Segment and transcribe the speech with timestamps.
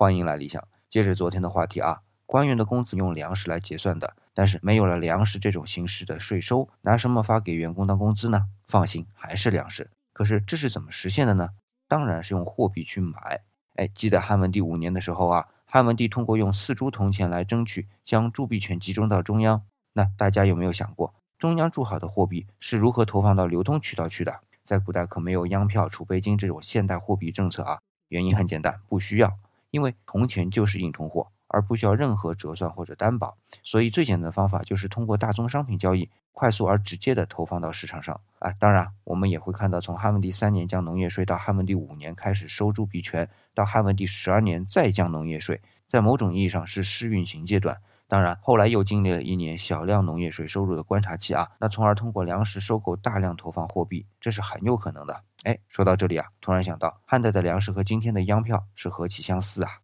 [0.00, 0.62] 欢迎来理想。
[0.88, 8.46] 接着昨天的话题啊，官员的工资用粮食来结算的，但是没有了粮食这种形式的税收，拿什么发给员工当工资呢？
[8.68, 9.90] 放心，还是粮食。
[10.12, 11.48] 可是这是怎么实现的呢？
[11.88, 13.40] 当然是用货币去买。
[13.74, 19.64] 哎，记得汉文帝五年的时候啊，汉文帝通过用四铢铜钱来争取将铸币权集中到中央。
[19.94, 24.38] 那大家有没有想过，中央铸好的货币是如何投放到流通渠道去的？
[24.62, 27.80] 在古代可没有央票、储备金这种现代货币政策啊。
[28.10, 29.36] 原因很简单，不需要，
[29.70, 33.36] 因为铜钱就是硬通货，而不需要任何折算或者担保。
[33.62, 38.20] 所以最简单的方法就是通过大宗商品交易，快速而直接的投放到市场上。
[38.38, 47.78] 啊，当然我们也会看到，从汉文帝三年降农业税到汉文帝五年开始收铸币权，到汉文帝十二年再降农业税，在某种意义上是试运行阶段。
[48.06, 55.20] 当然，后来又经历了一年小量农业税收入的观察期啊，那从而通过粮食收购大量投放货币，这是很有可能的。
[55.48, 59.80] 哎，说到这里啊，突然想到，汉代的粮食和今天的央票是何其相似啊！